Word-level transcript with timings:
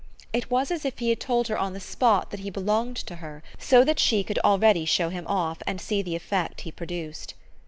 It 0.33 0.49
was 0.49 0.71
as 0.71 0.83
if 0.83 0.97
he 0.97 1.09
had 1.11 1.19
told 1.19 1.47
her 1.47 1.57
on 1.59 1.73
the 1.73 1.79
spot 1.79 2.31
that 2.31 2.39
he 2.39 2.49
belonged 2.49 2.95
to 2.97 3.17
her, 3.17 3.43
so 3.59 3.83
that 3.83 3.99
she 3.99 4.23
could 4.23 4.39
already 4.39 4.83
show 4.83 5.09
him 5.09 5.27
off 5.27 5.61
and 5.67 5.79
see 5.79 6.01
the 6.01 6.15
effect 6.15 6.61
he 6.61 6.71
produced. 6.71 7.35